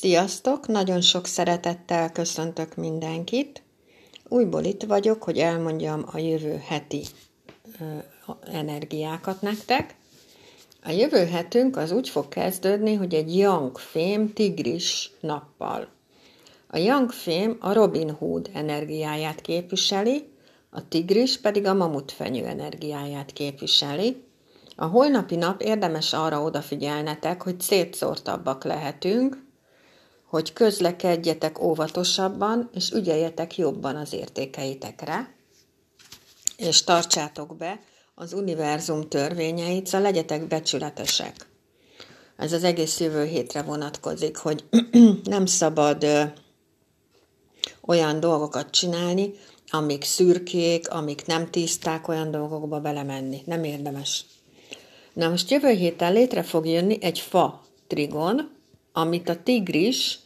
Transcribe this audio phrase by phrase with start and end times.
[0.00, 0.66] Sziasztok!
[0.66, 3.62] Nagyon sok szeretettel köszöntök mindenkit.
[4.28, 7.02] Újból itt vagyok, hogy elmondjam a jövő heti
[8.52, 9.96] energiákat nektek.
[10.82, 15.88] A jövő hetünk az úgy fog kezdődni, hogy egy Young Fém tigris nappal.
[16.66, 20.28] A Young Fém a Robin Hood energiáját képviseli,
[20.70, 24.22] a tigris pedig a mamutfenyő energiáját képviseli,
[24.76, 29.46] a holnapi nap érdemes arra odafigyelnetek, hogy szétszórtabbak lehetünk,
[30.28, 35.34] hogy közlekedjetek óvatosabban, és ügyeljetek jobban az értékeitekre,
[36.56, 37.80] és tartsátok be
[38.14, 41.46] az univerzum törvényeit, szóval legyetek becsületesek.
[42.36, 44.64] Ez az egész jövő hétre vonatkozik, hogy
[45.24, 46.22] nem szabad ö,
[47.80, 49.34] olyan dolgokat csinálni,
[49.70, 53.42] amik szürkék, amik nem tiszták, olyan dolgokba belemenni.
[53.44, 54.24] Nem érdemes.
[55.12, 58.57] Na most jövő héten létre fog jönni egy fa trigon,
[59.00, 60.18] amit a tigris,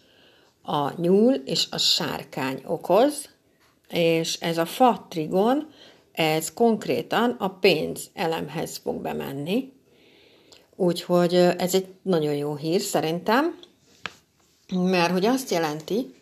[0.63, 3.29] a nyúl és a sárkány okoz,
[3.89, 5.69] és ez a fa trigon,
[6.13, 9.73] ez konkrétan a pénz elemhez fog bemenni.
[10.77, 13.59] Úgyhogy ez egy nagyon jó hír szerintem,
[14.75, 16.15] mert hogy azt jelenti,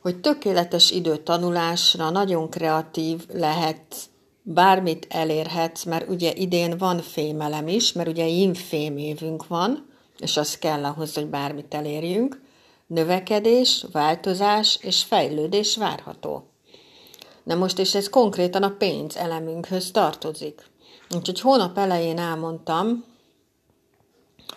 [0.00, 3.96] hogy tökéletes idő tanulásra, nagyon kreatív lehet,
[4.42, 9.88] bármit elérhetsz, mert ugye idén van fémelem is, mert ugye infém évünk van,
[10.18, 12.40] és az kell ahhoz, hogy bármit elérjünk.
[12.86, 16.50] Növekedés, változás és fejlődés várható.
[17.42, 20.70] Na most, és ez konkrétan a pénz elemünkhöz tartozik.
[21.16, 23.04] Úgyhogy hónap elején elmondtam,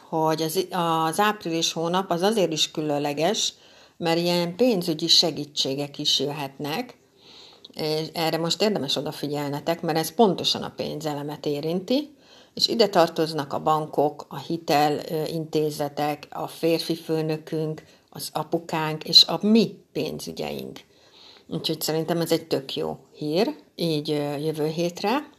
[0.09, 3.53] hogy az, az április hónap az azért is különleges,
[3.97, 6.97] mert ilyen pénzügyi segítségek is jöhetnek,
[7.73, 12.15] és erre most érdemes odafigyelnetek, mert ez pontosan a pénzelemet érinti,
[12.53, 19.83] és ide tartoznak a bankok, a hitelintézetek, a férfi főnökünk, az apukánk és a mi
[19.91, 20.79] pénzügyeink.
[21.47, 24.07] Úgyhogy szerintem ez egy tök jó hír, így
[24.39, 25.29] jövő hétre.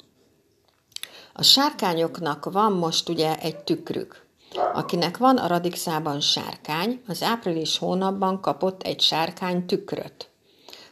[1.33, 4.27] A sárkányoknak van most ugye egy tükrük.
[4.75, 10.31] Akinek van a radixában sárkány, az április hónapban kapott egy sárkány tükröt.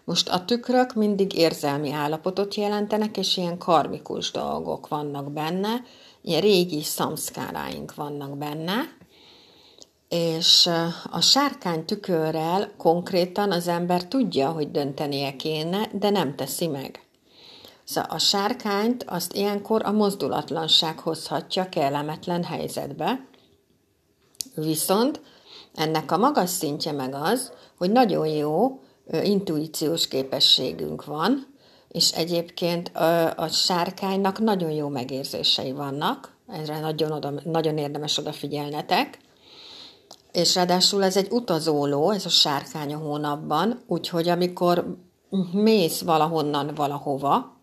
[0.05, 5.83] Most a tükrök mindig érzelmi állapotot jelentenek, és ilyen karmikus dolgok vannak benne,
[6.23, 8.99] ilyen régi szamszkáráink vannak benne,
[10.09, 10.71] és
[11.11, 17.05] a sárkány tükörrel konkrétan az ember tudja, hogy döntenie kéne, de nem teszi meg.
[17.85, 23.27] Szóval a sárkányt azt ilyenkor a mozdulatlanság hozhatja kellemetlen helyzetbe,
[24.55, 25.21] viszont
[25.75, 28.81] ennek a magas szintje meg az, hogy nagyon jó
[29.23, 31.47] intuíciós képességünk van,
[31.93, 39.19] és egyébként a, a sárkánynak nagyon jó megérzései vannak, ezre nagyon, oda, nagyon érdemes odafigyelnetek,
[40.33, 44.97] és ráadásul ez egy utazóló, ez a sárkány a hónapban, úgyhogy amikor
[45.53, 47.59] mész valahonnan valahova,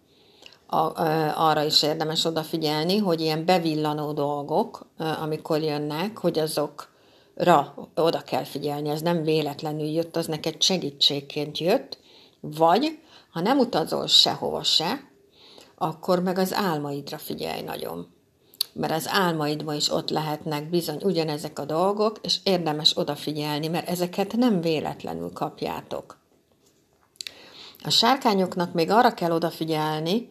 [0.68, 1.02] a,
[1.36, 4.88] arra is érdemes odafigyelni, hogy ilyen bevillanó dolgok,
[5.22, 8.90] amikor jönnek, hogy azokra oda kell figyelni.
[8.90, 11.98] Ez nem véletlenül jött, az neked segítségként jött,
[12.40, 13.00] vagy
[13.38, 15.00] ha nem utazol sehova se,
[15.76, 18.08] akkor meg az álmaidra figyelj nagyon.
[18.74, 24.36] Mert az álmaidban is ott lehetnek bizony ugyanezek a dolgok, és érdemes odafigyelni, mert ezeket
[24.36, 26.18] nem véletlenül kapjátok.
[27.84, 30.30] A sárkányoknak még arra kell odafigyelni,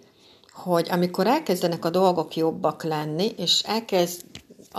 [0.53, 4.25] hogy amikor elkezdenek a dolgok jobbak lenni, és elkezd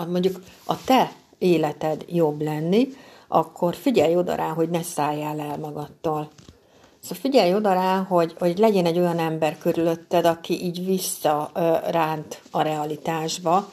[0.08, 2.88] mondjuk a te életed jobb lenni,
[3.28, 6.32] akkor figyelj oda rá, hogy ne szálljál el magadtól.
[7.08, 12.62] Szóval figyelj oda rá, hogy, hogy legyen egy olyan ember körülötted, aki így visszaránt a
[12.62, 13.72] realitásba,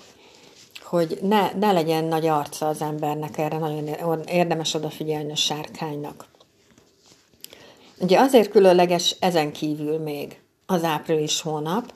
[0.82, 6.26] hogy ne, ne legyen nagy arca az embernek, erre nagyon érdemes odafigyelni a sárkánynak.
[7.98, 11.92] Ugye azért különleges ezen kívül még az április hónap,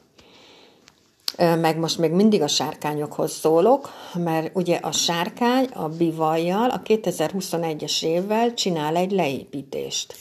[1.38, 8.04] meg most még mindig a sárkányokhoz szólok, mert ugye a sárkány a bivajjal a 2021-es
[8.04, 10.14] évvel csinál egy leépítést.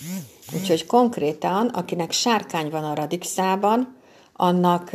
[0.56, 3.96] Úgyhogy konkrétan, akinek sárkány van a radixában,
[4.34, 4.92] annak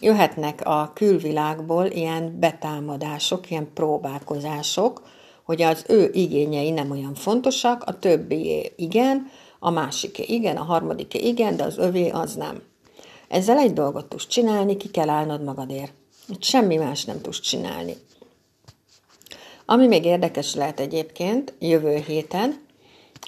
[0.00, 5.02] jöhetnek a külvilágból ilyen betámadások, ilyen próbálkozások,
[5.44, 11.18] hogy az ő igényei nem olyan fontosak, a többi igen, a másiké igen, a harmadiké
[11.18, 12.62] igen, de az övé az nem.
[13.28, 15.92] Ezzel egy dolgot tudsz csinálni, ki kell állnod magadért.
[16.40, 17.96] Semmi más nem tudsz csinálni.
[19.66, 22.60] Ami még érdekes lehet egyébként jövő héten,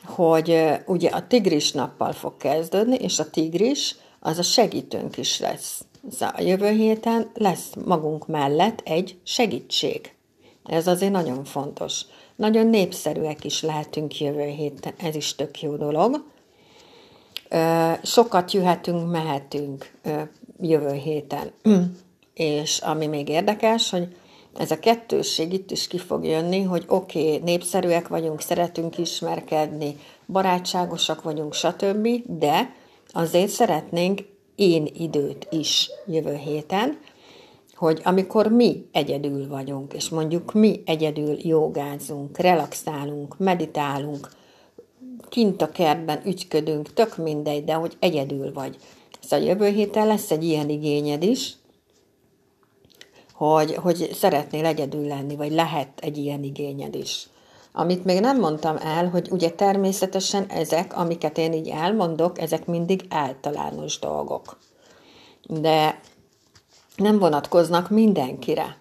[0.05, 5.85] hogy ugye a tigris nappal fog kezdődni, és a tigris az a segítőnk is lesz.
[6.11, 10.15] Szóval a jövő héten lesz magunk mellett egy segítség.
[10.65, 12.01] Ez azért nagyon fontos.
[12.37, 16.25] nagyon népszerűek is lehetünk jövő héten, ez is tök jó dolog.
[18.03, 19.93] Sokat jöhetünk, mehetünk
[20.61, 21.53] jövő héten.
[22.35, 24.17] És ami még érdekes, hogy
[24.59, 29.97] ez a kettősség itt is ki fog jönni, hogy oké, okay, népszerűek vagyunk, szeretünk ismerkedni,
[30.27, 32.75] barátságosak vagyunk, stb., de
[33.13, 34.21] azért szeretnénk
[34.55, 36.99] én időt is jövő héten,
[37.75, 44.29] hogy amikor mi egyedül vagyunk, és mondjuk mi egyedül jogázunk, relaxálunk, meditálunk,
[45.31, 48.77] kint a kertben ügyködünk, tök mindegy, de hogy egyedül vagy.
[49.21, 51.53] Szóval jövő héten lesz egy ilyen igényed is,
[53.33, 57.29] hogy, hogy szeretnél egyedül lenni, vagy lehet egy ilyen igényed is.
[57.73, 63.05] Amit még nem mondtam el, hogy ugye természetesen ezek, amiket én így elmondok, ezek mindig
[63.09, 64.59] általános dolgok.
[65.47, 66.01] De
[66.97, 68.77] nem vonatkoznak mindenkire.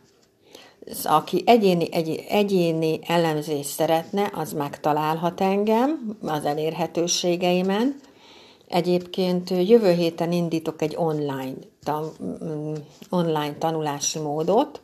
[1.03, 7.99] Aki egyéni, egy, egyéni elemzést szeretne, az megtalálhat engem az elérhetőségeimen.
[8.67, 11.53] Egyébként jövő héten indítok egy online,
[11.83, 12.11] tan,
[13.09, 14.81] online tanulási módot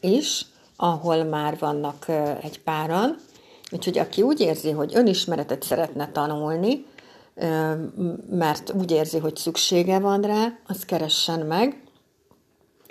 [0.00, 0.46] is,
[0.76, 2.06] ahol már vannak
[2.42, 3.16] egy páran.
[3.70, 6.86] Úgyhogy aki úgy érzi, hogy önismeretet szeretne tanulni,
[8.30, 11.82] mert úgy érzi, hogy szüksége van rá, az keressen meg,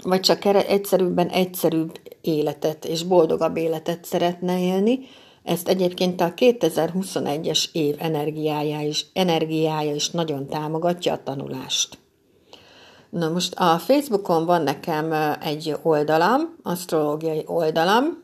[0.04, 5.00] vagy csak egyszerűbben egyszerűbb életet és boldogabb életet szeretne élni.
[5.44, 11.98] Ezt egyébként a 2021-es év energiája is, energiája is nagyon támogatja a tanulást.
[13.10, 18.24] Na most a Facebookon van nekem egy oldalam, asztrológiai oldalam,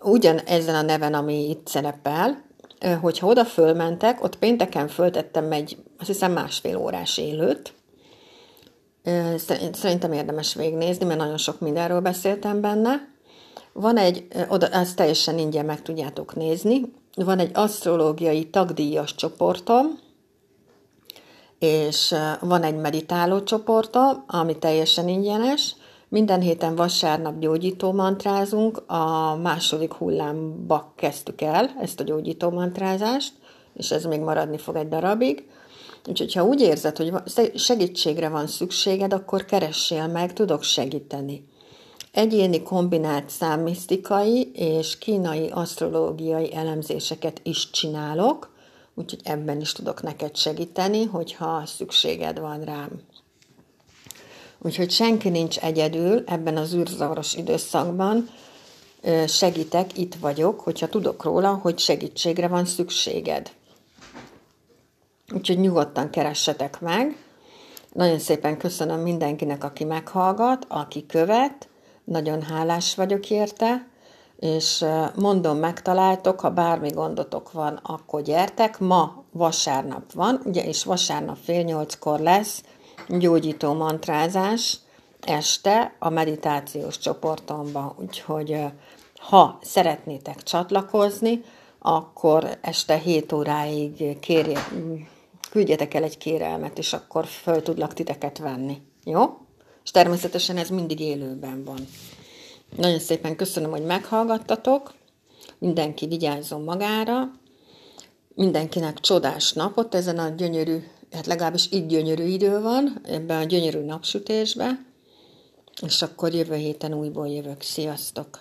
[0.00, 2.44] ugyan ezen a neven, ami itt szerepel,
[3.00, 7.74] hogyha oda fölmentek, ott pénteken föltettem egy, azt hiszem másfél órás élőt,
[9.72, 13.12] Szerintem érdemes végignézni, mert nagyon sok mindenről beszéltem benne.
[13.72, 19.98] Van egy, oda, ezt teljesen ingyen meg tudjátok nézni, van egy asztrológiai tagdíjas csoportom,
[21.58, 25.76] és van egy meditáló csoportom, ami teljesen ingyenes.
[26.08, 33.32] Minden héten vasárnap gyógyító mantrázunk, a második hullámba kezdtük el ezt a gyógyító mantrázást,
[33.74, 35.48] és ez még maradni fog egy darabig.
[36.08, 37.12] Úgyhogy ha úgy érzed, hogy
[37.54, 41.48] segítségre van szükséged, akkor keressél meg, tudok segíteni.
[42.12, 48.52] Egyéni kombinált számmisztikai és kínai asztrológiai elemzéseket is csinálok,
[48.94, 52.90] úgyhogy ebben is tudok neked segíteni, hogyha szükséged van rám.
[54.58, 58.28] Úgyhogy senki nincs egyedül ebben az űrzavaros időszakban,
[59.26, 63.50] segítek, itt vagyok, hogyha tudok róla, hogy segítségre van szükséged.
[65.32, 67.16] Úgyhogy nyugodtan keressetek meg.
[67.92, 71.68] Nagyon szépen köszönöm mindenkinek, aki meghallgat, aki követ.
[72.04, 73.88] Nagyon hálás vagyok érte,
[74.38, 74.84] és
[75.14, 78.78] mondom, megtaláltok, ha bármi gondotok van, akkor gyertek.
[78.78, 82.62] Ma vasárnap van, ugye, és vasárnap fél nyolckor lesz
[83.08, 84.78] gyógyító mantrázás
[85.20, 88.64] este a meditációs csoportomban, úgyhogy
[89.18, 91.44] ha szeretnétek csatlakozni,
[91.78, 94.70] akkor este 7 óráig kérjék,
[95.54, 98.80] küldjetek el egy kérelmet, és akkor föl tudlak titeket venni.
[99.04, 99.38] Jó?
[99.84, 101.78] És természetesen ez mindig élőben van.
[102.76, 104.94] Nagyon szépen köszönöm, hogy meghallgattatok.
[105.58, 107.30] Mindenki vigyázzon magára.
[108.34, 110.78] Mindenkinek csodás napot ezen a gyönyörű,
[111.12, 114.86] hát legalábbis itt gyönyörű idő van, ebben a gyönyörű napsütésben.
[115.82, 117.62] És akkor jövő héten újból jövök.
[117.62, 118.38] Sziasztok!